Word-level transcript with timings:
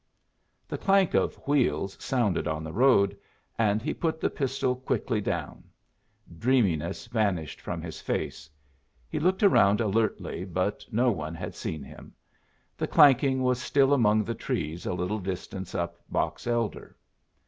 The 0.67 0.79
clank 0.79 1.13
of 1.13 1.35
wheels 1.47 1.95
sounded 2.03 2.47
on 2.47 2.63
the 2.63 2.73
road, 2.73 3.15
and 3.59 3.83
he 3.83 3.93
put 3.93 4.19
the 4.19 4.31
pistol 4.31 4.75
quickly 4.75 5.21
down. 5.21 5.63
Dreaminess 6.39 7.05
vanished 7.05 7.61
from 7.61 7.83
his 7.83 8.01
face. 8.01 8.49
He 9.07 9.19
looked 9.19 9.43
around 9.43 9.79
alertly, 9.79 10.43
but 10.43 10.83
no 10.91 11.11
one 11.11 11.35
had 11.35 11.53
seen 11.53 11.83
him. 11.83 12.15
The 12.77 12.87
clanking 12.87 13.43
was 13.43 13.61
still 13.61 13.93
among 13.93 14.23
the 14.23 14.33
trees 14.33 14.87
a 14.87 14.93
little 14.95 15.19
distance 15.19 15.75
up 15.75 15.99
Box 16.09 16.47
Elder. 16.47 16.97